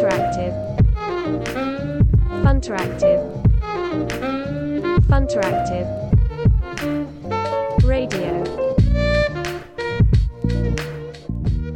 [0.00, 0.56] Funteractive.
[2.42, 3.20] Funteractive.
[5.10, 5.86] Funteractive.
[7.86, 8.42] Radio.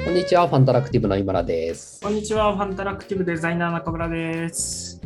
[0.03, 2.01] こんにちは、ファンタラクティブの今田です。
[2.01, 5.02] こんにちは、ファンタラクティブデザイナー中村です。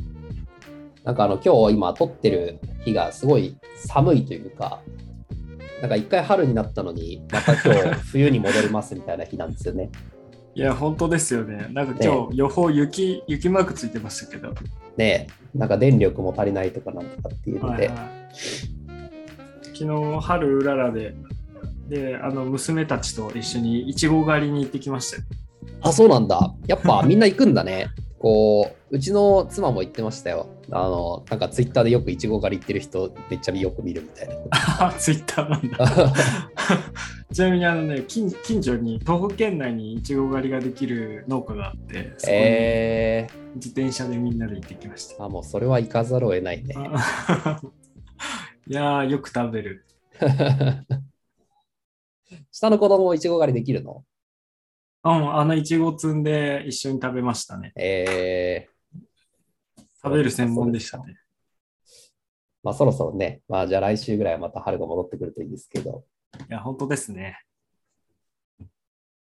[1.03, 4.81] なんかあの今日今撮ってる日がすごい寒いというか、
[5.81, 9.91] なんか一回春になったのに、また今日冬に戻りますみたいな日なんですよね。
[10.55, 11.69] いや、本当ですよね。
[11.73, 14.55] なんか今日、予報雪、雪マークついてましたけど。
[14.97, 18.79] ねえ、なんか電力も足りないとかなんとかっていうので、はいはい
[19.79, 21.15] 昨日、春うららで、
[21.89, 25.23] で、あの、娘たちと一緒にいちご狩りに行ってきましたよ。
[25.83, 26.53] あ、そうなんだ。
[26.67, 27.87] やっぱみんな行くんだね。
[28.19, 30.49] こう、うちの妻も言ってましたよ。
[30.71, 34.35] あの、なんかツイッターでよくイチゴ狩り行ってる人めっちゃよく見るみたいな。
[34.89, 36.15] あ、 ツイッターなんだ。
[37.33, 45.23] ちなみにあのね近、近所に、東北県内にいちご狩りができる農家があって、そこにえ自転車でみんなで行ってきました。
[45.23, 46.75] ー、あ、もうそれは行かざるを得ないね。
[46.77, 47.61] あ
[48.67, 49.85] いやー、よく食べる。
[52.51, 54.05] 下の子供もイチゴ狩りできるの？
[55.05, 57.73] うん、あのいちご摘んで一緒に食べましたね。
[57.77, 61.17] えー、食べる専門でしたね。
[62.63, 66.05] まあそろそろね、まあじゃあ来週ぐらいはまた春が戻ってくるといいですけど。
[66.51, 67.41] いや、本当ですね。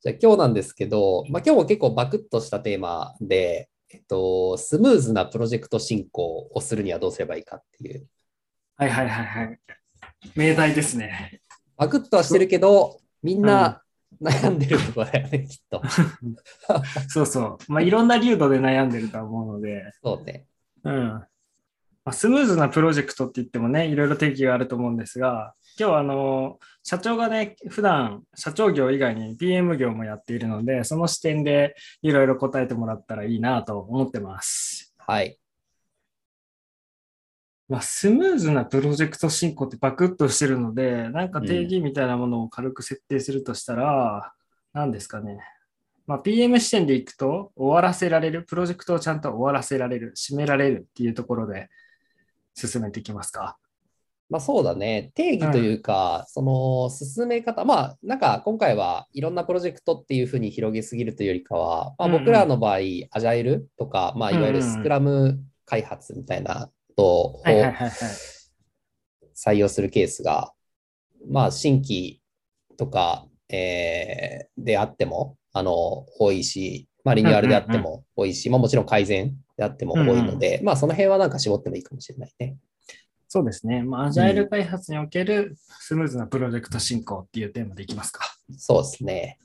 [0.01, 8.07] じゃあ今日なんですけど、まあ今日も結構バクッとしたテーマで、えっと、スムーズなプロジェクト進行をするにはどうすればいいかっていう。
[8.75, 9.59] はいはいはいはい。
[10.35, 11.41] 命題ですね。
[11.77, 13.81] バクッとはしてるけど、みんな
[14.21, 15.81] 悩んでるところだよね、 きっと。
[17.07, 17.71] そうそう。
[17.71, 20.45] まあ、いろんな流度で悩んでるとは思うので、そうね。
[20.83, 20.93] うん。
[20.93, 21.25] ま
[22.05, 34.93] あ、スムーズなプロジェクトって言ってもね、いろいろ定義があると思うんですが、今日はあの、社長がね、普段社長業以外に PM 業もやっているので、その視点でいろいろ答えてもらったらいいなと思ってます。
[34.97, 35.37] はい。
[37.69, 44.33] まあ、スムーズなプロジェクト進行ってバクッとしてるので、なんか定義みたいなものを軽く設定するとしたら、
[44.73, 45.39] 何ですかね。
[46.07, 51.69] まあ、PM 視点でいくと、終わらせられる、プロジェクトをちゃんと終わらせられる、締められるっていうところで
[52.55, 53.59] 進めていきますか。
[54.31, 55.11] まあそうだね。
[55.13, 68.39] 定義というか、その進め方、まあなんか今回はいろんなプロジェクトっていうふうに広げすぎるというよりかは、まあ、うんうん僕らの場合、アジャイルとか、まあいわゆるスクラム開発みたいなことを。
[69.39, 70.51] 採用するケースが、
[71.29, 72.21] まあ新規
[72.77, 82.57] とか、えーであっても、あの、多いし、まあリニューアルであっても多いし、まあもちろん改善であっても多いので、まあその辺はなんか絞ってもいいかもしれないね。
[83.29, 83.83] そうですね。
[83.83, 88.25] まあ、アジャイル開発におけるスムーズなプロジェクト進行っていうテーマでいきますか。
[88.57, 89.37] そうですね。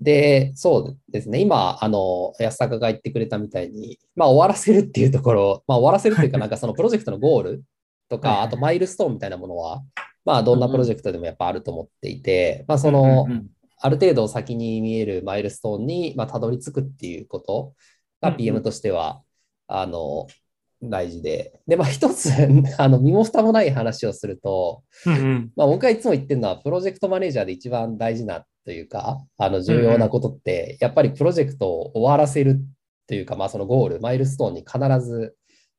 [0.00, 1.40] で、そうですね。
[1.40, 7.64] 今、あの、安坂が言ってくれたみたいに、まあ、終わらせるっていうところ、まあ、終わらせるっていうか、なんかそのプロジェクトのゴール
[8.08, 9.82] とか、あとマイルストーンみたいなものは、
[10.24, 13.26] まあ、どんなプロジェクトでもやっぱあると思っていて、まあ、そうんの
[13.82, 17.74] ある程度先に見えるマイルストーンに、まあ、たどり着くっていうこと
[18.20, 19.22] が PM としては、
[19.68, 20.26] あの、
[20.82, 21.60] 大事で。
[21.66, 22.30] で、まあ、一つ、
[22.78, 25.52] あの、身も蓋もない話をすると、うんうん。
[25.56, 32.60] まあ、僕がいつも言ってるのは、プロジェクトマネージャーで一番大事なというか、あの重要なことって、やっぱりプロジェクトを終わらせる
[33.08, 35.34] というか、まあ、そのゴール、マイルストーンに必ず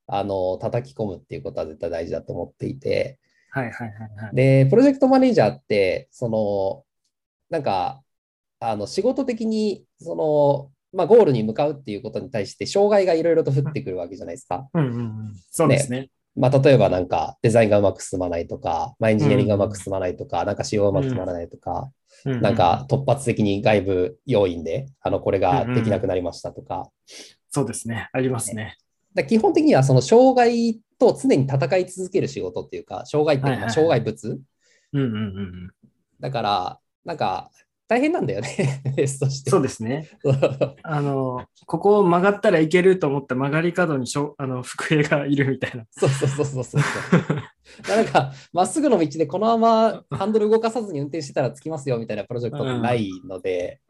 [0.07, 3.17] あの叩き込むっていうことは絶対大事だと思っていて、
[3.51, 4.35] はいはいはいはい。
[4.35, 6.83] で、プロジェクトマネージャーって、その、
[7.49, 8.01] なんか、
[8.59, 14.67] あの仕事的に、その、まあ、ゴールに向かうっていうことに対して、障害がいろいろと降ってくるわけじゃないですか。
[14.73, 15.33] うんうんうん。
[15.49, 16.09] そうですね。
[16.35, 21.89] まあ、例えばなんかデザインがうまく進まないとか、まあ、エンジニアリングがうまく進まないとか、なんか仕様がうまく進まらないとか、うう
[22.25, 26.89] なんか、突発的に外部要因で、あの、これができなくなりましたとか、
[27.49, 28.09] そうですね。
[28.13, 28.77] ありますね。
[29.13, 34.39] だ基本的にはその障害と常に戦い続ける仕事っていうか、障害っていうかまあはい障害物
[34.93, 35.71] うんうんうんうん。
[36.19, 37.51] だから、なんか、
[37.91, 39.51] 大変なんだよね、 レースとして。
[39.51, 40.07] そうですね。
[40.81, 45.85] あの、ここを曲がったらいけると思った曲がり角にしょあの福江がいるみたいな。
[45.91, 46.81] そうそうそうそうそう。
[47.89, 53.81] なんか、まっすぐの道でこのままハンドル動かさずに運転してたら着きますよみたいなプロジェクトってないので、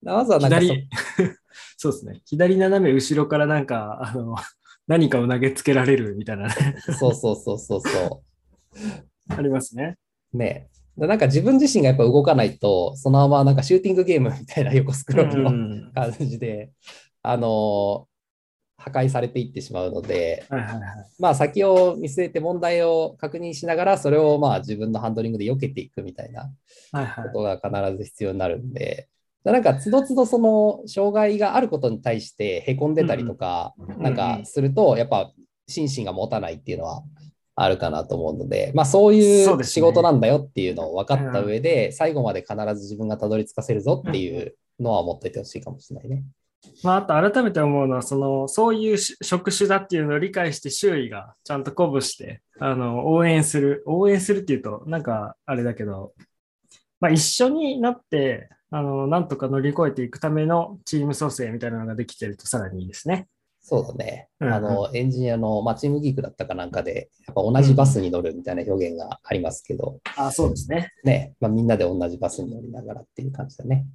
[0.00, 0.88] まずはなんかそ左、
[1.76, 2.22] そうですね。
[2.24, 4.36] 左斜め後ろからなんか、あの、
[4.86, 6.54] 何かを投げつけられるみたいなね、
[6.98, 8.22] そうそうそうそうそ
[9.28, 9.98] ありますね。
[10.32, 10.38] う。
[10.38, 10.70] ね
[11.06, 16.70] なんか自分自身がやっぱ動かないと、そのままなんかシューティングゲームみたいな横スクロールうのん感じで、
[17.22, 18.06] あの
[18.76, 20.44] 破壊されていってしまうので。
[21.18, 26.50] まあ先を見据えて問題を確認しながら、それをまあ自分のハンドリングで避けていくみたいな
[26.92, 29.08] ことが必ず必要になるんで、
[29.44, 35.32] なんか、つどつどその障害があることに対してへこんでたりとか、んなんかすると、やっぱ
[35.66, 37.02] 心身が持たないっていうのは
[37.62, 46.24] あるかなと思うので、まあそういそう仕事なんだよっていうのを分かった上で、最後まで必ず自分がたどり着かせるぞっていうのは思っておいてほしいかもしれないね。
[46.82, 53.82] まあ、あと改めて思うのは、その、そういうし職種だっていうのを理解して周囲がちゃんと鼓舞して、あの、応援する。
[53.86, 56.12] 応援するっていうと、なんかあれだけど、
[57.00, 63.26] まあ一緒になって、あの、なんとか乗り越えていくためのチーム組成みたいなのができてるとさらにいいですね。
[63.60, 64.28] そうだね。
[64.40, 70.92] うんうんあの、エンジニアの、まあ、チームギークだったかなんかで、やっぱ同じバスに乗るみたいな表現がありますけど、あ、そうですね。
[71.04, 73.86] ね、まあ、みんなで同じバスに乗りながらっていう感じだね。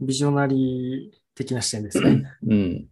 [0.00, 2.24] ビジョナリー的な視点ですね。
[2.46, 2.88] うん。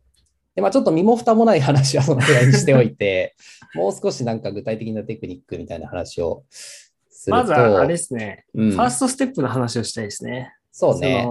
[0.55, 3.34] で、まあちょっと身も蓋もない話はそのぐらいにしておいて、
[3.75, 7.43] もう少しなんか具体的なテクニックみたいな話をすると。
[7.43, 10.55] まずはあれですね、うんファーストステップの話をしたいですね。
[10.76, 11.24] そうね。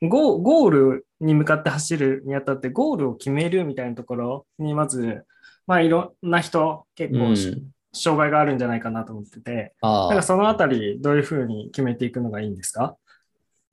[0.00, 5.26] ゴーゴールに向かって走るにあたって、ゴールを決めるみたいなところに、まず、
[5.66, 7.72] まあ、いろんな人、結構、うん。
[7.98, 12.96] 障害があるんじゃないかなと思ってて、なんかそのあたり、どういうふうに決めていくのがいいんですか？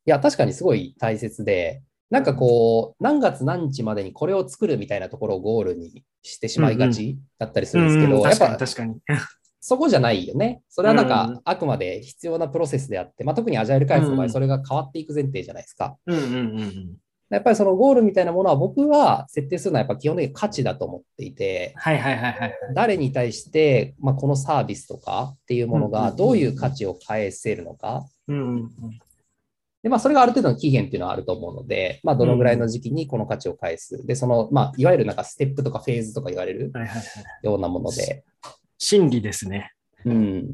[0.06, 8.96] いや、確かにすごい大切で、なんかこう、何月何日までにこれを作るみたいなところをゴールにしてしまいがちだったりするんですけど、うんやっ確かにぱ確かに。
[9.66, 10.62] そこじゃないよね。
[10.68, 15.96] それはなんうんかあくまで必要なプロセスであって、まあ、特にアジャイル開発の場合、うんそれが変わっていく前提じゃないですか。
[16.06, 16.98] うんうんうんうん。
[17.30, 22.54] やっぱりそのゴールみたいなものは僕は設定するのはやっぱ基本的に価値だと思っていて、はいはいはいはい。
[22.76, 28.06] 誰に対して、まあ、このサービスとかっていうものがどういう価値を返せるのか。
[28.28, 28.70] うんうんうん。
[29.82, 34.06] で、まあ、それがある程度の期限っていうのはあると思うので、まあ、どのぐらいの時期にこの価値を返す。
[34.06, 37.04] で、その、まあ、いわゆるなんかステップとかフェーズとか言われるはいはいはい。
[38.78, 39.72] 心理ですね。
[40.06, 40.50] うん。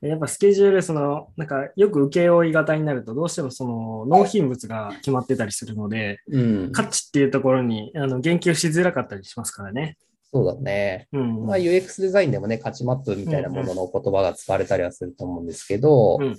[0.00, 6.72] やっぱスケジュール、その、なんかよく請け負い型になると、どうしてもその納品物が決まってたりするので、うん。
[6.72, 9.96] 価値っていうところにあの言及しづらかったりしますからね。
[10.32, 11.08] そうだね。
[11.12, 11.46] うん。
[11.46, 16.36] まあ、UX デザインでもね、価値マップみたいなものの言葉が使われたりはすると思うんですけど、うんうん。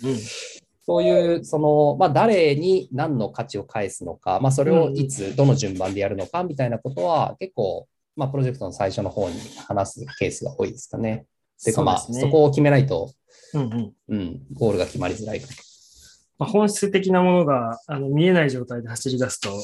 [0.86, 7.88] そういう、その、まあ、誰に何の価値を返すのか、まあ、それをいつ、どの順番でやるのかみたいなことは、結構、
[8.20, 11.26] まあ、プロジェクトの最初の方に話すケースが多いですかね。
[11.64, 13.14] てか、まあ、そねそこを決めないと、
[13.54, 15.48] うんうんうん、ゴールが決まりづらいか
[16.38, 19.56] まあ、本質的なものがあの見えない状態で走り出すと、ら。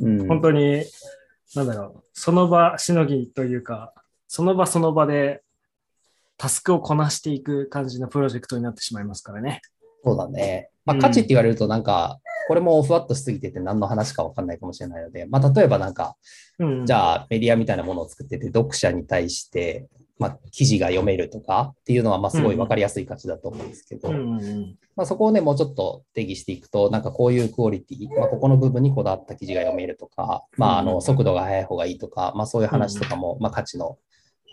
[0.00, 0.84] うん、本当に、
[1.54, 3.94] なんだろう、その場しのぎというか、
[4.28, 5.42] その場その場で
[6.36, 9.62] タスクをこなしていく感じのプロジェクトになってしまいますからね。
[10.04, 10.70] そうだね。
[10.84, 12.18] まあ、うん価値って言われると、なんか、
[12.48, 16.16] これもふわっとしすぎてて何の話かわかんないかもしれないので、まあ、例えばなんか、
[16.58, 19.88] うん、じゃあメディアみたいなものを作ってて、読者に対して、
[20.22, 30.86] まあ、記事が読めるとかっていうのは、まあ、すごいわかりやすい価値だと思うんですけど、うんうんうん、まあ、そこをね、もうちょっと定義していくと、なんかこういうクオリティ、まあ、ここの部分にこだわった記事が読めるとか、まあ、あうん。
[30.86, 33.98] の速度が速い方がいいとか、まあ、そういう話とかも、まあ、価値の、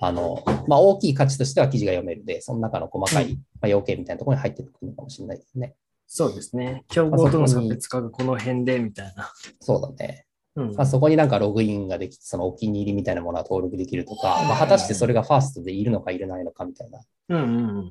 [0.01, 3.31] あの、まあ、大きい価値としては記事が読めるで、その中の細かい、うん。
[3.35, 5.75] まあ、要件みたいなところに入ってくるのかもしれないですね。
[6.11, 6.83] そうですね。
[6.89, 9.31] 競合との差別化がこの辺でみたいな。
[9.61, 10.25] そうだね。
[10.55, 16.99] うんまあ、そこになんかログインができて、そのお気に入りみたいなものが登録できるとか、まあ、果たしてそれがファーストでいるのかいらないのかみたいな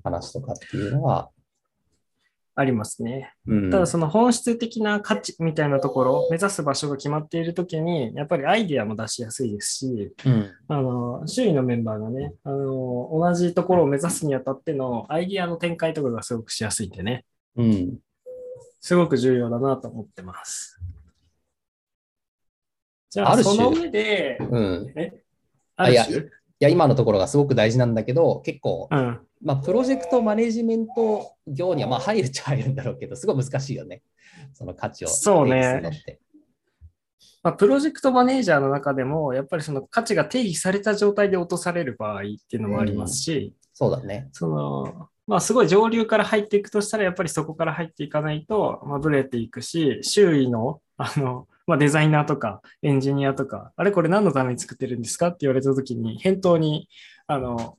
[0.02, 1.30] 話とかっていうのは、
[2.56, 3.32] ありますね。
[3.46, 17.24] うん、ただその本質的な価値みたいなところ、目指す場所が決まっているときに、やっぱりアイデアも出しやすいですし、うん、あの周囲のメンバーがねあの、同じところを目指すにあたってのアイデアの展開とかがすごくしやすいんでね、
[17.56, 17.98] うん、
[18.80, 20.80] すごく重要だなと思ってます。
[23.10, 24.94] じゃあ、あその上で、うん。
[25.76, 26.18] ある種？
[26.20, 26.24] い
[26.60, 34.02] や、今のところがすごく大事なんだけど、結構、うん、まあ、プロジェクトマネジメント業にはまあ入るっちゃ入るんだろうけど、すごい難しいよね。
[34.54, 35.82] その価値をそうね。
[37.42, 44.28] まあ、プロジェクトマネージャーの中でも、やっぱりその価値が定義された状態で落とされる場合っていうのもありますし、そうだね。
[44.32, 56.88] その、まあ、すごい上流から入っていくとしたら、やっぱりそこから入っていかないと、まあ、ブレていくし、周囲の、あの、まあ、デザイナーとかエンジニアとか、あれこれ何のために作ってるんですかって言われたときに、返答に、
[57.26, 57.76] あの、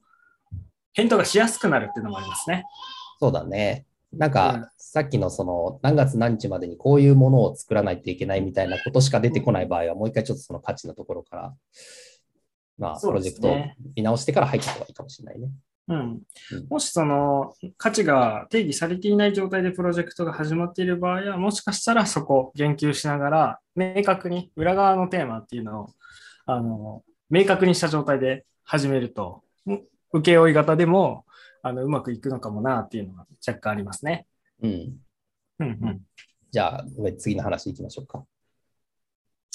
[0.93, 2.65] 返答がしやすくなるっていうのもありますね。
[3.19, 3.87] そうだね。
[4.13, 11.55] なんうんか、さっきのその何月何日までにこういうものを作らないといけないみたいなことしか出てこない場合は、もう一回ちょっとその価値のところから、
[12.77, 13.57] まあ、プロジェクトを
[13.95, 15.49] 見直してから入った方がいいかもしれないね。
[15.89, 15.99] うん
[16.51, 16.67] うん。
[16.69, 25.89] もしその価値が定義されていない状態でプロジェクトが始まっている場合は、もしかしたらそこ言及しながら、明確に裏側のテーマっていうのを、
[26.45, 29.81] あの、明確にした状態で始めると、ん
[30.13, 31.25] 請負型でも、
[31.63, 34.27] あの、うまくいくのかもなっていうのが若干ありますね。
[34.61, 34.97] うん。
[35.59, 36.01] うんうん。
[36.51, 38.23] じゃあ、上次の話行きましょうか。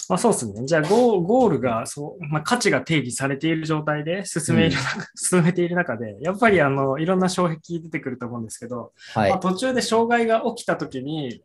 [0.09, 0.67] まあそうですね。
[0.67, 4.77] じゃあゴーゴールがそう、まあ、価値が定義されている状態で進める、
[5.17, 9.39] 進めている中で、やっぱりあのいろんな障壁出てくると思うんですけど、はいまあ、。
[9.39, 11.43] 途中で障害が起きたときに、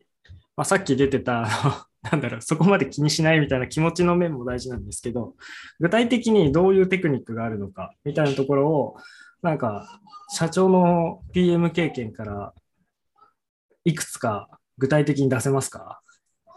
[0.56, 1.48] まあ、さっき出てた、
[2.12, 5.36] なんだろう、そこまで気にしないみたいな気持ちの面も大事なんですけど、
[5.80, 8.96] 具体的にどういうテクニックがあるのかみたいなところを、
[9.42, 10.00] なんか、
[10.32, 12.54] 社長の PM 経験から
[13.84, 16.02] いくつか具体的に出せますか？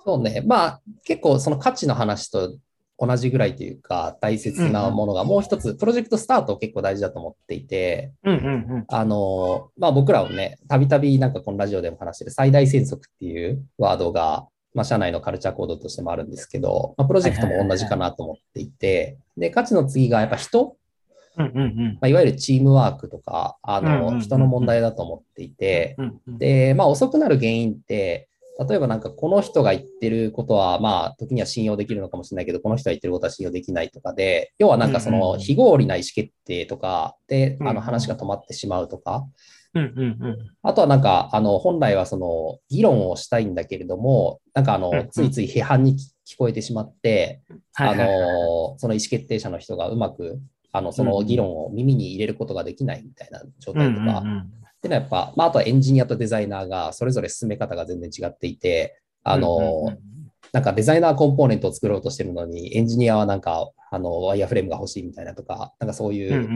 [0.05, 0.43] そうね。
[0.47, 2.57] まあ、結構その価値の話と
[2.99, 8.39] 同じぐらいというか、大切なものがもう一つ、プロジェクトスタート結構大事だと思っていて、うんう
[8.79, 20.77] んあの、まあ僕らもね、たびたびなんかこのラジオでも話してる最大戦則っていうワードが、まあ社内のカルチャーコードとしてもあるんですけど、まあプロジェクトも同じかなと思っていて、で、価値の次がやっぱ人、
[21.39, 21.47] うん。
[21.47, 26.21] うんうんまあ、いわゆるチームワークとか、あうんうんうんうんの、人の問題だと思っていて、うん。
[26.29, 28.29] うんで、まあ遅くなる原因って、
[28.59, 39.27] 例えばなんかこの人が言ってることは、まあ時には信用できるのかもしれないけど、この人が言ってることは信用できないとかで、要はなんかその非合理な意思決定とかで、あの話が止まってしまうとか。
[40.63, 47.41] あとはなんか、あの、本来はその議論をしたいんだけれども、なんかあの、ついつい批判に聞こえてしまって、
[47.77, 50.41] あの、その意思決定者の人がうまく、
[50.73, 54.23] あの、その議論を耳に入れることができないみたいな状態とか、
[54.83, 59.99] っていうのはやっぱ、まあ、あとはエンジニアとデザイナーがそれぞれ進め方が全然違っていて、あの、うんうんうん
[60.53, 66.47] なんかデザイナーコンポーネントを作ろうとしてるのに、エンジニアはなんか、あの、ワイヤーフレームが欲しいみたいなとか、なんかそういう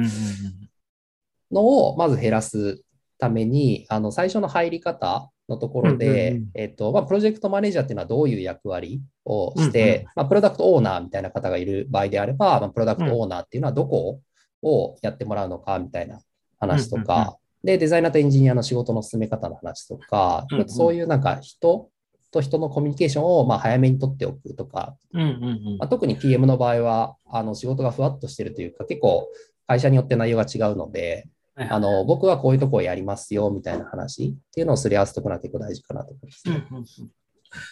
[1.51, 2.83] のをまず減らす
[3.19, 14.21] ために、あの、最初の入り方のところでうん、えっと、まあ、プロジェクトマネージャーっていうのはどういう役割をしうんうて、まあ、プロダクトオーナーみたいな方がいる場合であれば、まあ、プロダクトオーナーっていうのはどこ
[14.63, 16.21] をやってもらうのかみたいな
[16.59, 21.91] 話とか、で、デザイナーとエンジニアの仕事の進め方の話とか、うんうんそういうなんか人
[22.31, 25.31] と人のコミュニケーションをまあ早めに取っておくとか、うんうんう
[25.75, 29.29] んまあ、特に PM の場合は、あの仕事がふわっとしてるというか、結構
[29.67, 36.67] 会社によって内容が違うので、はいあの僕はこういうとこをやりますよみたいな話っていうのをすり合わせておくのは結構大事かなと思いますうんね。
[36.71, 36.85] うんうん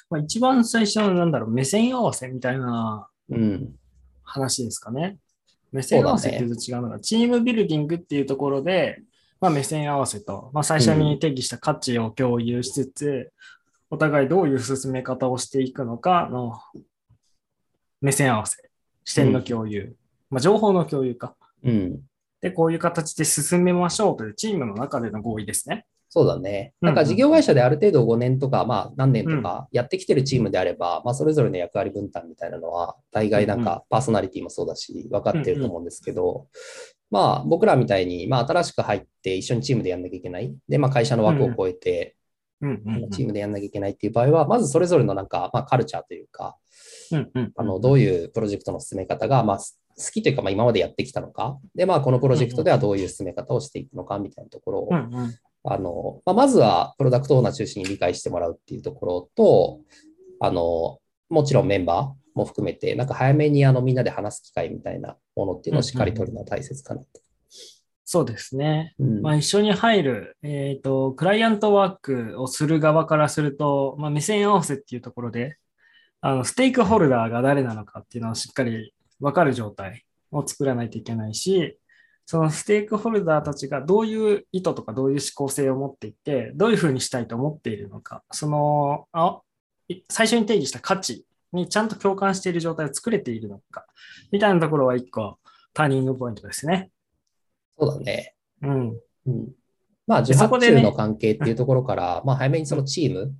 [0.08, 3.74] まあ、一番最初のなんだろう、目線合わせみたいなうん。
[4.24, 5.18] 話ですかね。
[5.70, 9.02] 目線合わせっていうと違うのが、チームビルディングっていうところで、
[9.44, 13.30] まあ、目線合わせと、まあ、最初に定義した価値を共有しつつ、
[13.90, 16.58] お互いどういう進め方をしていくのかの
[18.00, 18.70] 目線合わせ、
[19.04, 19.96] 視点の共有、
[20.30, 21.36] まあ、情報の共有か。
[21.62, 22.00] うん。
[22.40, 25.84] で、こういう形で進めましょうというチームの中での合意ですね。
[26.08, 26.72] そうだね。
[26.80, 36.46] うんなんか事業会社である程度5年とか、まあ何年とかやってきてるチームであれば、まあそれぞれの役割分担みたいなのは、大概なんかパーソナリティもそうだし、分かってると思うんですけど、
[37.14, 40.52] まあ僕らみたいに、まあ新しく入って一緒にチームでやんなきゃいけない。
[40.68, 42.16] で、まあ会社の枠を超えて、
[43.12, 46.56] チームでやんなきゃいけないっていう場合は、まずそれぞれのなんか、まあカルチャーというか、
[47.54, 49.64] あの、どういうプロジェクトの進め方が、まあ、好
[50.12, 54.96] きというか、まあ、今までやってきたのか、で、まあ、このプロジェクトではどういう進め方をしていくのかみたいなところを、うん。
[54.96, 55.34] うん。
[55.64, 59.80] あの、まあ、まずはプロダクトオーナー中心に理解してもらうっていうところと、
[60.40, 60.98] あの、
[61.34, 67.06] もちろんメンバーも含めて、なんか早めにあのみんなで話す機会みたいなものっていうのをしっかり取るのは大切かなと。
[68.06, 68.94] そうですね。
[68.98, 75.56] うんまあ、一緒に入る、えっ、と、クライアントワークをする側からすると、まあ、目線合わせっていうところで、
[76.20, 81.78] あの、ステークホルダーが誰なのかっていうのをしっかり分かる状態を作らないといけないし、
[82.26, 89.06] そのステークホルダーたちがどういう意図とかどういう思考性を持っていて、どういうふうにしたいと思っているのか、その、
[90.08, 93.86] 最初に定義した価値にちゃんと共感している状態を作れているのか、
[94.32, 95.38] みたいなところは一個
[95.72, 96.90] ターニングポイントですね。
[97.78, 98.34] そうだね。
[98.62, 99.00] うん。
[99.26, 99.48] うん。
[100.06, 103.34] まあ、受発注の関係っていうところから、まあ、早めにそのチーム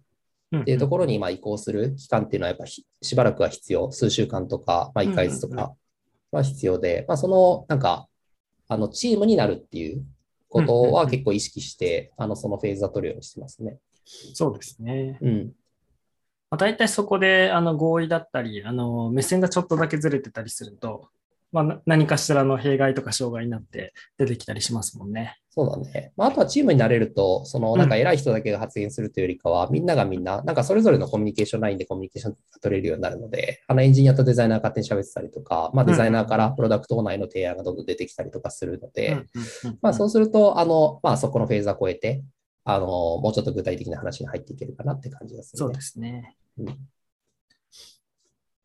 [0.60, 3.90] っていうところにまあ移行する期間っていうのはやっぱひしばらくは必要。
[3.92, 5.74] 数週間とか、まあ、1ヶ月とか
[6.30, 8.08] は必要で、まあ、その、なんか、
[8.68, 10.04] あの、チームになるっていう
[10.48, 13.78] ことは結構意識して、あの、そのフェーズは取るようにしてますね。
[14.04, 15.18] そうですね。
[15.20, 15.52] うん。
[16.54, 21.08] まあ、大体そこであの合意だったり、あの目線がちょっとだけずれてたりすると、
[21.50, 25.36] まあ、な何かしらの弊害とか障害になって出てきたりしますもんね。
[25.50, 26.12] そうだね。
[26.16, 39.24] まあ、あとはチームになれると、その、なんか偉い人だけが発言するというよりかは、みんながみんな、なんかそれぞれのコミュニケーションラインでコミュニケーションが取れるようになるので、あのエンジニアとデザイナーが勝手に喋ってたりとか、まあ、デザイナーからプロダクトオーナーへの提案がどんどん出てきたりとかするので、うんうん
[39.70, 42.22] うんまあ、そうすると、あの、まあ、そこのフェーズは超えて、
[42.64, 45.66] あの、もうちょっと具体的な話に入っていけるかなって感じがする、ね。
[45.66, 46.36] そうですね。
[46.58, 46.88] うん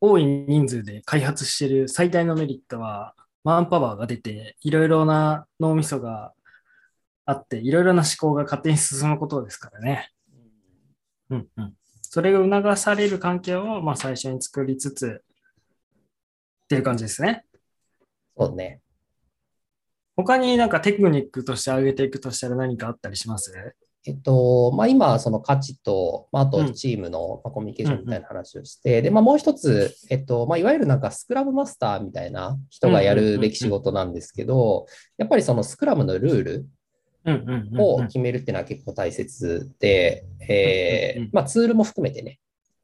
[0.02, 6.34] 多い人数で開発している最大のメリットは、マンパワーが出て、いろいろな脳みそが
[7.26, 10.10] あって、いろいろな思考が勝手に進むことですからね。
[11.30, 11.74] うんうん。
[12.02, 15.22] それが促される関係を、まあ、最初に作りつつ、
[16.64, 17.44] っていう感じですね。
[18.38, 18.80] そうね。
[20.16, 23.76] 他になんかテクニックとして上げていくとしたら何かあったりします？
[24.06, 26.68] えっと、まあ、今、その価値と、まあ、あうん。
[26.68, 34.86] とチームのまあコミュニケーションみたいな話をして、で、まあ、もう一つ、えっと、まあ、いわゆるなんかスクラムマスターみたいな人がやるべき仕事なんですけど、
[35.18, 36.70] やっぱりそのスクラムのルール
[37.78, 40.26] を決めるっていうのは結構大切で、
[41.46, 42.40] ツールも含めてね、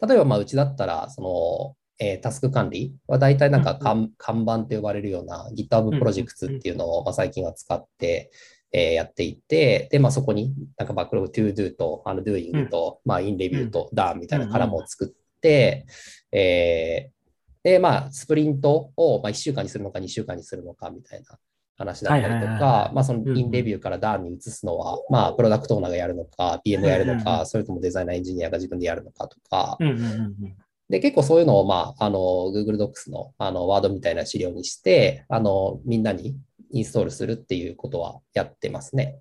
[0.05, 8.31] 例えば、まあ、うちだったら、その、えータスク管理は大体なんか看看板って呼ばれるような GitHub プロジェクトっていうのをまあ最近は使って、
[8.77, 15.85] えーやっていて、で、まあ、そこになんかバックログ to do とあの doing と、まあ、in review と done みたいなカラムを作って、
[16.31, 17.15] えー
[17.63, 21.39] で、まあ、スプリントをまあ1週間にするのか2週間にするのかみたいな
[21.77, 23.37] 話だったりとか、まあ、そのうんうん。
[23.37, 30.55] in review から done に移すのは、まあ、プロダクトオーナーがやるのか、PM がやるのうんうんうか、それともデザイナーエンジニアが自分でやるのかとか、うんうんうんうん。
[30.89, 36.37] で、結構そういうのを、まあ、あの、Google Docs の、あの、ワードみたいな資料にして、あの、みんなに
[36.71, 39.19] インストールするっていうことはやってますね。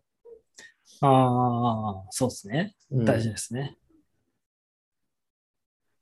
[1.01, 2.75] ああ、そうですね。
[2.91, 3.77] うん大事ですね。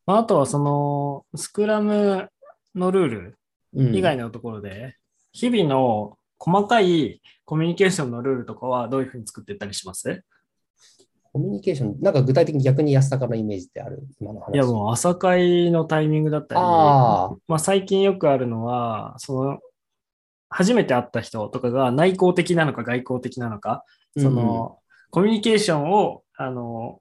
[0.06, 2.28] まあ、あとはその、スクラム
[2.74, 3.38] のルール
[3.74, 4.96] うん以外のところで、
[5.32, 10.24] 日々の細かいコミュニケーションのルールとかはどういうふうに作っていったりします？
[11.32, 14.02] コミュニケーション、なんか具体的に逆に安高のイメージってある？
[14.20, 14.54] 今の話。
[14.54, 19.60] いやもう朝会のタイミングだったり、ああ、まあ、最近よくあるのは、その、
[20.52, 23.84] 初めて会った人とかが内向的なのか外交的なのか、
[24.16, 24.78] その、
[25.10, 27.00] コミュニケーションを、あの、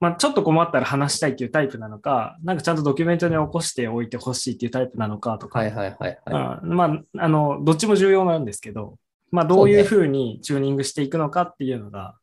[0.00, 8.96] まあ、ちょっと困ったら話したいっていうタイプなのか、なんかちゃんとドキュメントに起こしておいてほしいっていうタイプなのかとか、はいはいはいはあまあ、あの、どっちも重要なんですけど、
[9.30, 12.16] まあ、どういうふうにチューニングしていくのかっていうのが、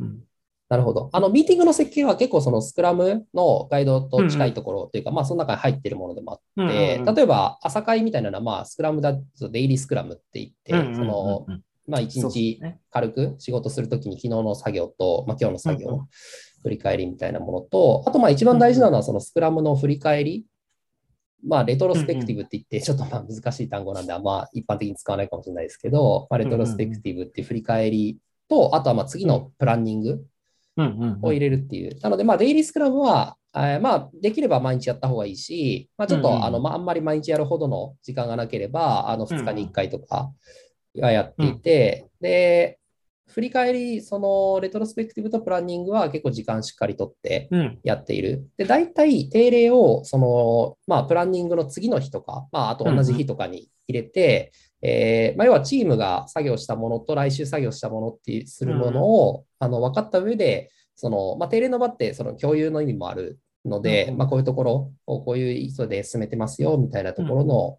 [0.00, 0.20] うん、
[0.68, 1.10] なるほど。
[1.12, 7.14] あの、ミーティングの設計は結構そのスクラムのガイドと近いところというか、まあ、その中に入ってるものでもあって、うんうんうん。
[7.14, 10.96] 例えば朝会みたいなのは、まあ、スクラムだとデイリースクラムって言って、うんうんうんうん。
[10.96, 11.46] その、
[11.86, 12.80] まあ、一日ね。
[12.90, 16.06] 軽く仕事するときに昨日の作業と、まあ、今日の作業、
[16.62, 20.46] 振り返りみたいなものと、あとまあ一番大事なのはそのスクラムの振り返り、
[21.46, 30.26] まあレトロスペクティブって言って、ちょっとまあ難しい単語なんで、あんま一般的に使わないかもしれないですけど、まあ、レトロスペクティブって振り返りと、あとはまあ次のプランニングうんうん
[31.22, 31.98] を入れるっていう。
[32.00, 40.32] なので、まあデイリースクラムは、えーまあできれば毎日やった方がいいし、まあちょっうんうんとあの、まああんまり毎日やるほどの時間がなければ、あの2日に1回とか
[40.96, 42.78] がやっていて、で、
[43.28, 47.78] 振り返り、そのレトロスペクティブとプランニングは結構時間しっかりとってうん。
[47.82, 48.48] やっている。
[48.56, 54.52] で、大体定例を、その、まあ、プランニングの次の日とか、まあ、あと同じ日とかに入れて、
[54.86, 67.78] えーまあ、要はチームが作業したものと来週作業したものっていうするものを、あの分かった上で、その、まあ、定例の場ってその共有の意味もあるので、まあ、こういうところをこういう意図で進めてますよみたいなところの、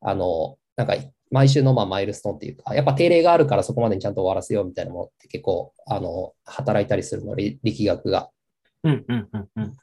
[0.00, 0.96] あの、なんか
[1.30, 8.30] 毎週のまあマイルストーンっていうか、やっぱ定例があるからそこまでにちゃんと終わらせようみたいなものって結構、あの、働いたりするの、力力学が。
[8.82, 9.76] うんうんうんうん。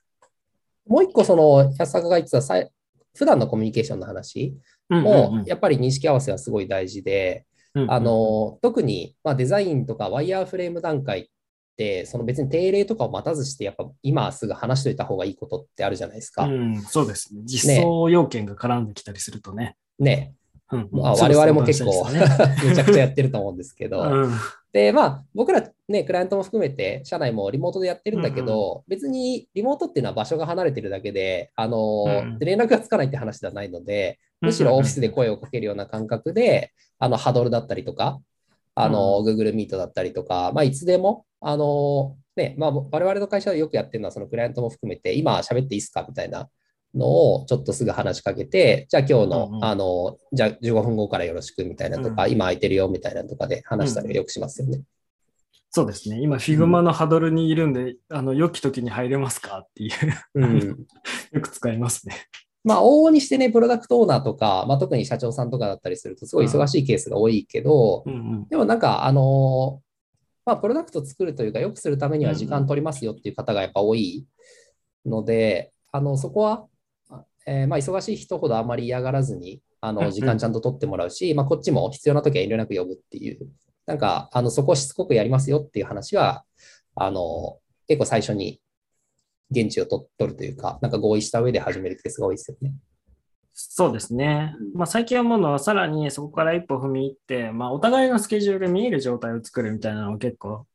[0.88, 2.70] もう一個、その、安坂が言ってたさい、
[3.16, 4.56] 普段のコミュニケーションの話
[4.90, 7.46] もうん、やっぱり認識合わせはすごい大事で、
[7.76, 11.26] うんあの、特に、まあ、デザインとかワイヤーフレーム段階っ
[11.76, 16.44] て、その別に定例とかを待たずして、やっぱ今すぐ話しといた方がいいことってあるじゃないですか。
[16.44, 17.42] うん、そうですね。
[17.46, 19.76] 実装要件が絡んできたりするとね。
[19.98, 20.34] ね。
[20.72, 24.32] うんまあ、我々も結構、めちゃくちゃやってると思うんですけど、うん。
[24.72, 38.20] で、まあ、僕らね、クライアントも含めて、社内もリモートでやってるんだけど、別にリモートっていうのは場所が離れてるだけで、あの、うんで連絡がつかないって話ではないので、むしろオフィスで声をかけるような感覚で、あの、ハドルだったりとか、
[38.76, 46.50] あの、Google Meet だったりとか、まあ、いつでも、あの、ね、まあ、我々の会社でよくやってるのは、そのクライアントも含めて、今喋っていいですかみたいな
[46.94, 54.82] のをちょっとすぐ話しかけて、じゃあ今日の、うんうんあの、じゃあ15分後からよろしくみたいなとか、うん今空いてるよみたいなとかで話したりよくしますよね。
[55.76, 56.20] そうですね。
[56.22, 59.92] 今、Figma のハドルにいるんで、あの、良き時に入れますかっていう、
[60.36, 60.86] うん。
[61.34, 62.16] よく使いますね。
[62.64, 68.48] まあ、往々にしてね、プロダクトオーナーとか、まあ、特に社長さんとかだったりすると、すごい忙しいケースが多いけど、うんうん。
[68.50, 69.82] でもなんか、あの
[70.46, 74.28] まあ、プロダクト作るというか、良くするためには時間取りますよっていう方がやっぱ多い
[75.06, 76.68] ので、あの、そこは、
[77.46, 83.48] えーまあ、忙しい人ほどあまり嫌がらずに、あの、うんうん時間ちゃんと取ってもらうし、まあ、こっちも必要な時は遠慮なく呼ぶっていう、
[83.86, 86.46] なんか、あの、そこをしつこくやりますよっていう話は、
[86.96, 88.62] あの、結構最初に
[89.52, 92.74] 現地を取取るというか、なんか合意した上で始めるケースが多いですよね。
[93.52, 94.56] そうですね。
[94.74, 100.66] まあ、最近思うのは、さらにそこから一歩踏み入って、まあ、お互いのスケジュールが見える状態を作るみたいなのが結構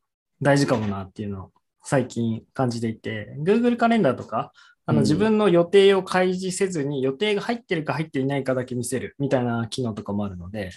[0.41, 1.53] 大事かもなっていうのを
[1.83, 4.53] 最近感じていて、Google カレンダーとか、
[4.89, 10.71] あの自分の予定を開示せずに予定が入ってるか入っていないかだけ見せるみたいな機能とかもあるので、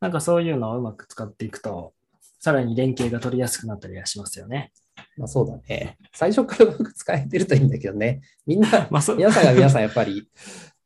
[0.00, 1.94] なんかそういうのをうまく使っていくと、
[2.38, 4.70] さらに連携が取りやすくなったりはしますよね。
[5.16, 5.96] まあそうだね。
[6.12, 8.20] 最初からうまく使えてるといいんだけどね。
[8.46, 10.28] みんな、 まあそ皆さんが皆さんやっぱり、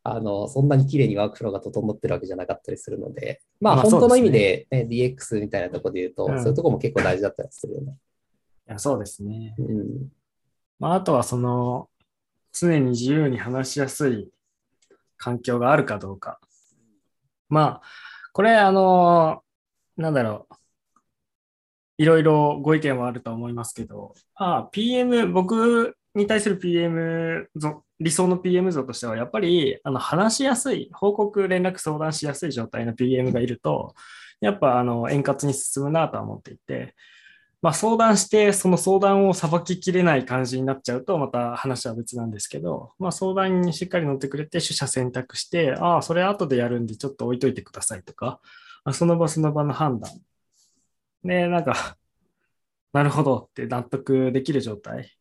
[0.05, 7.97] あの、そんなに綺麗にワークフローが整ってるわけじゃなかったりするので、まあまあ本当の意味でね DX みたいなところで言うと、うんそういうところも結構大事だったりするよね。
[8.69, 9.57] いやそうですね。
[9.59, 10.13] うん。
[10.79, 11.89] まあ、あとはその、
[12.61, 14.29] 常に自由に話しやすい
[15.17, 16.41] 環境があるかどうか。
[17.49, 17.83] まあ、
[18.33, 19.43] これ、あの、
[19.97, 20.55] なんだろう。
[21.99, 33.95] いろいろご意見はあると思いますけど、ああ、PM、僕に対する PM 像、理想の PM 像としては、やっぱり、あの、話しやすい、報告、連絡、相談しやすい状態の PM がいると、
[34.41, 36.95] やっぱ、あの、円滑に進むなとは思っていて、
[37.61, 48.41] まあ、相談して、その相談をさばききれない感じになっちゃうと、また話は別なんですけど、まあ、相談にしっかり乗ってくれて、取捨選択して、ああ、それ後でやるんで、ちょっと置いといてくださいとか、
[48.85, 50.11] あその場その場の判断。
[51.25, 51.97] で、なんか、
[52.93, 55.19] なるほどって納得できる状態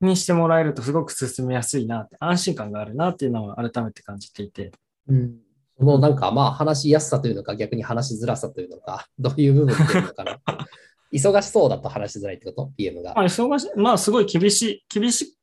[0.00, 4.72] にしてもらえると、すごく進みやすいなって、安心感があるなっていうのを改めて感じていて、
[5.06, 5.38] うん。
[5.78, 10.40] そのなんかまあ話しやすさというのか逆に話しづらさというのか、どういう部分っていうのかな。
[11.12, 13.14] 忙しそうだと話しづらいってこと ?PM が。
[13.14, 15.36] まあ、忙しい、まあ、すごい厳しい、厳しい、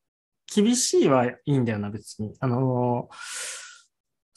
[0.53, 2.33] 厳しいはいいんだよな、別に。
[2.39, 3.63] あのー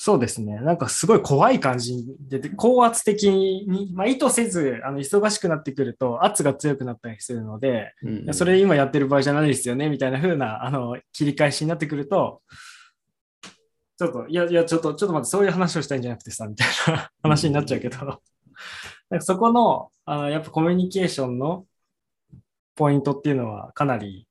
[0.06, 0.60] そうですね。
[0.60, 12.40] なんかすごい怖い感じで、高圧的に、まあ、意図せず、あの、忙しくなってくると圧が強くなったりするので、うんいやそれ今やってる場合じゃないですよね、みたいな風な、あの、切り返しになってくると、
[13.98, 18.20] ちょっと、いや、いや、ちょっと、ちょっと待って、そういう話をしたいんじゃなくてさ、みたいな話になっちゃうけど、
[19.10, 21.66] なんかそこの、あの、やっぱコミュニケーションの
[22.74, 24.28] ポイントっていうのはかなり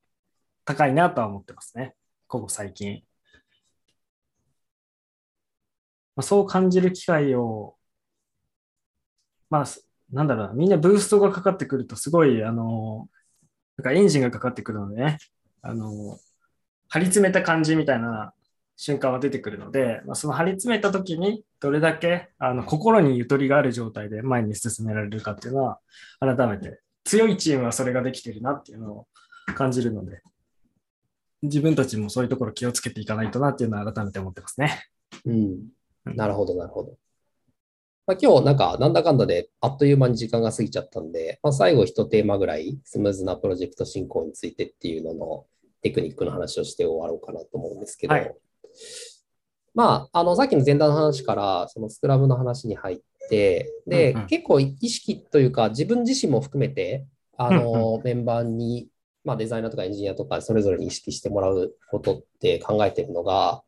[0.64, 1.94] 高いなとは思ってますね。
[2.28, 3.02] ここ最近。
[6.14, 7.76] まあ、そう感じる機会を、
[9.50, 9.66] まあ、
[10.10, 13.08] なんだろうな、みんなブーストがかかってくると、すごい、あの、
[13.76, 15.18] なんかエンジンがかかってくるのでね、
[15.62, 16.18] あの、
[16.88, 18.34] 張り詰めた感じみたいな
[18.76, 25.80] 瞬間は出てくるので、まあ、その張り詰めた時にどれだけあの心にゆとりがある状態で前に進められるかっていうのは、
[26.20, 29.06] 改めて強いチームはそれができてるなっていうのを
[29.54, 30.20] 感じるので、
[31.42, 34.84] 自分たちもそういうところ気をつけていかないとなっていうのは改めて思ってますね。
[35.24, 35.68] うん。
[36.04, 36.96] なるほど、なるほど。
[38.06, 45.46] まあ、今日なんかなんだかんだであっという間に時間が過ぎちゃったんで、まあ、最後一テーマぐらいスムーズなプロジェクト進行についてっていうのの
[45.82, 48.34] テクニックの話をして終わろうかなと思うんですけど、はい
[49.74, 57.04] まあ、あのさっきの前段の話からそのスクラムの話に入って、で、うんうん結構意識というか自分自身も含めて
[57.36, 58.88] あの、メンバーに、
[59.24, 63.62] まあ、デザイナーとかエンジニアとかそれぞれに意識してもらうことって考えてるのが、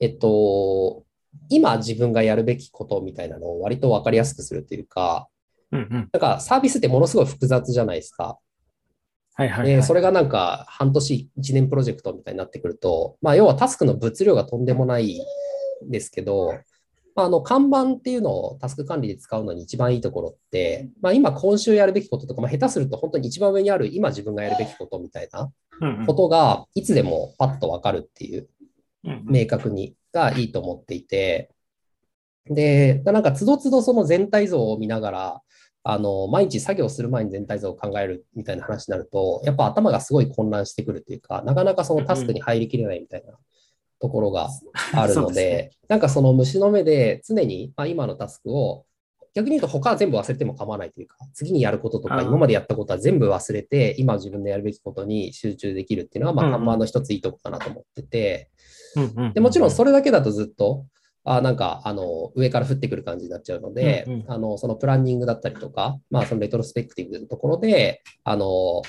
[0.00, 1.04] えっと、
[1.48, 5.28] 今自分がやるべきことみたいなのを割と分かりやすくするというか、
[5.70, 6.08] うんうん。
[6.12, 8.38] なんかサービスってものすごい複雑じゃないですか。
[9.34, 9.82] はいはい、で、はい。
[9.82, 15.20] それがなんか半年、1年プロジェクトみたいになってくると、まあ要はタスクの物量がとんでもない
[15.86, 16.52] んですけど、
[17.14, 25.50] まあ、あの看板っていうのをタスク管理で使うのに一番いいところって、まあ、今今週やるべきこととか、まあ、下手すると本当に一番上にある今自分がやるべきことみたいな
[26.06, 28.48] ことがいつでもパッとわかるっていう
[29.24, 31.50] 明確にがいいと思っていて、
[32.46, 35.41] で、なんかつどつどその全体像を見ながら、
[35.84, 43.32] あの、毎日作業する前に全体像を考えるみたいな話になると、やっぱ頭がすごい混乱してくるっていうか、なかなかそのタスクに入りきれないみたいな
[44.00, 44.48] ところが
[44.94, 48.84] あるので、ですなんかその虫の目で常に、まあ、今のタスクを
[49.34, 58.50] 逆に言うと他は全部忘れても構わないというか、次にやることとか、今までやったことは全部忘れて、今自分でやるべきことに集中できるっていうのは、まあ、看板の一ついいとこかなと思ってて、
[59.32, 60.84] でもちろんそれだけだとずっと、
[61.24, 68.82] あなんかあの上から降ってくる感じになっちゃうので、うんうんあのそのプランニングだったりとか、まあ、そのレトロスペクティブのところであのも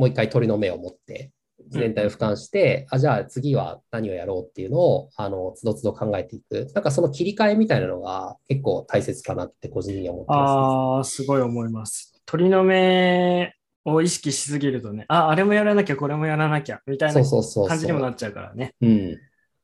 [0.00, 1.32] う一回鳥の目を持って
[1.68, 6.68] 全体を俯瞰して、あじゃあ次は何をやろうっていうのをあのつどつど考えていく。
[6.74, 12.12] なんかその切り替えみたいなのが結構大切かなって個人的には思ってます、ああ、すごい思います。
[12.26, 17.68] 鳥の目を意識しすぎるとね、あ、あれもやらなきゃ、これもやらなきゃ、みたいなそうそうそうそう。
[17.68, 18.74] 感じにもなっちゃうからね。
[18.80, 19.18] うん。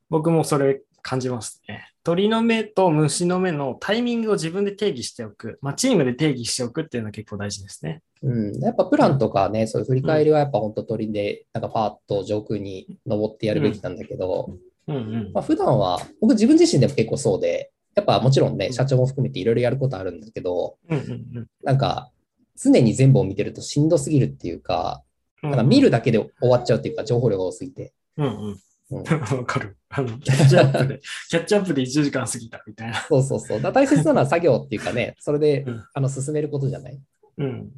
[0.08, 1.92] 僕もそれ感じますね。
[2.02, 5.60] 鳥の目と虫の目のタイミングを自分で定義しておく。
[5.62, 8.02] まあ、チームで定義しておくっていうのは結構大事ですね。
[8.22, 15.30] うん、やっぱプランとかね、そういう振り返りはやっぱ本当鳥で、なんかパーッと上空に登ってやるべきなんだけど、うんうん。
[15.32, 22.10] まあ、普段は、僕自分自身でも結構そうで、やっぱもちろんね、社長も含めていろいろやることあるんだけど、うんうんなんか
[22.58, 25.04] 常に全部を見てるとしんどすぎるっていうか、
[25.42, 25.50] うん。
[25.50, 27.92] なんか見るだけで終わっちゃうっていうか、情報量が多すぎて。
[28.16, 28.56] うんうん。
[28.90, 29.02] うん、
[29.38, 29.76] わかる。
[29.88, 33.00] あの、キャッチアップで、 キャッチアップで1時間過ぎたみたいな。
[33.00, 33.60] そうそうそう。
[33.60, 37.00] だ大切なのは作業っていうかね、それで、うんあの進めることじゃない。
[37.38, 37.72] うん。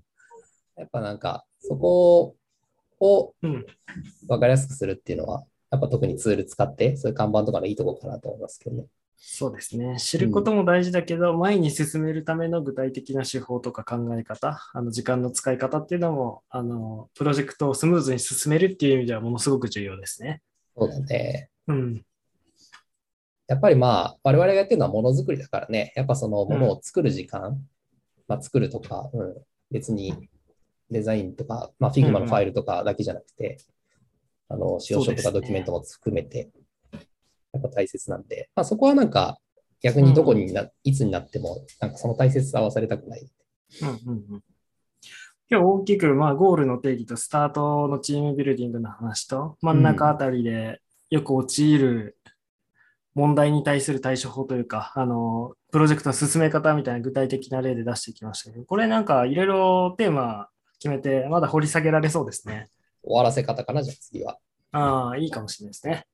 [0.76, 2.36] やっぱなんか、そこ
[3.00, 3.66] をうん。
[4.28, 8.86] 分かりやすくするっていうのは、やっぱ特にツール使って、そういう看板とかのいいとこかなと思いますけどね。
[9.20, 9.96] そうですね。
[9.98, 20.40] 知ることも大事だけど、前に進めるための具体的な手法とか考え方、あの時間の使い方っていうのも、あの、プロジェクトをスムーズに進めるっていう意味ではものすごく重要ですね。
[20.78, 21.50] そうだね。
[21.66, 22.04] うん。
[23.48, 27.58] やっぱりまあ、我々がやってるのはものづくりだからね、やっぱそのものを作る時間、
[28.26, 29.34] まあ、作るとか、うん、
[29.70, 30.28] 別に
[30.90, 33.58] デザインとか、まあ、Figma のファイルとかだけじゃなくて、
[34.48, 36.50] あの、使用書とかドキュメントも含めて、
[37.52, 39.38] やっぱ大切なんで、まあ、そこはなんか、
[39.80, 43.26] 逆にどこにな、いつになっても、なんかその大切さは忘れたくない。
[43.82, 44.42] うんうんうん
[45.50, 52.18] 今日大きく、まあ、ゴールの定義とスタートのチームビルディングの話と、真ん中あたりでよく陥る
[53.14, 62.68] 問題に対する対処法というか、あの、プロジェクトの進め方みたいな具体的な例で出してきましたけど、これなんかいろいろテーマ決めて、まだ掘り下げられそうですね。
[63.02, 64.36] 終わらせ方かな、じゃあ次は。
[64.72, 66.06] ああ、いいかもしれないですね。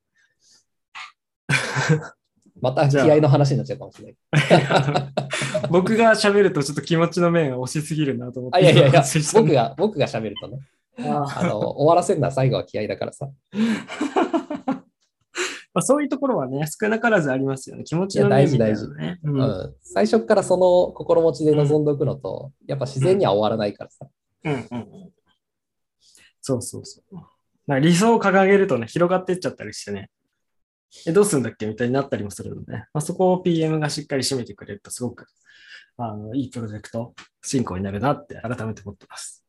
[2.62, 4.16] また気合の話になっちゃうかもしれない。
[5.70, 8.59] 僕が喋るとちょっと気持ちの面が押しすぎるなと思って。
[8.59, 9.03] あ、いやいやいや
[9.35, 10.59] 僕が、 僕が喋るとね、
[10.98, 13.29] ああの、終わらせるのは最後は気合だからさ。
[15.74, 17.83] まあ、そういうところはね、少なからずありますよね。
[17.83, 19.18] 気持ちの面みたいなのね。
[19.24, 24.07] ううんん、最初からその心持ちで臨んでおくのと、やっぱ自然には終わらないからさ。
[24.44, 25.12] うんうんうん。
[26.40, 27.16] そうそうそう。
[27.66, 30.11] なんか理想を掲げるとね、広がっていっちゃったりしてね、
[31.07, 35.26] え、どうするんだっけみたいになったりもするので、まあ、そこを PM がしっかり締めてくれると、すごく
[35.96, 39.44] あのいいプロジェクト進行になるなって改めて思ってます。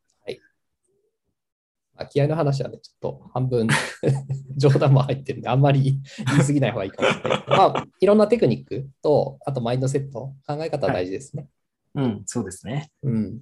[1.95, 3.67] まあ、気合の話はね、ちょっと半分
[4.57, 7.43] 冗談も入ってるんで、あんまり言い過ぎない方がいいかもしれない。
[7.47, 11.47] まあ、いろんなテクニックと、あとマインドセット、考え方は大事ですね。
[11.95, 12.91] うん、そうですね。
[13.01, 13.41] うん。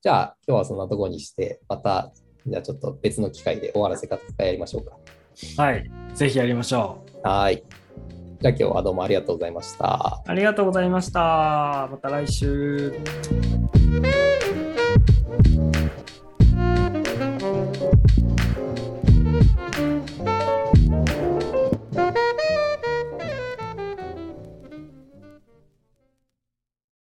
[0.00, 2.12] じゃあ、今日はそんなところにして、また、
[2.46, 4.96] じゃあちょっと別の機会で終わらせ方やりましょうか。
[5.56, 5.90] はい。
[6.14, 7.28] ぜひやりましょう。
[7.28, 7.62] はい。
[8.40, 10.22] じゃあ今日はどうもありがとうございました。
[10.26, 11.88] ありがとうございました。
[11.90, 12.92] また来週。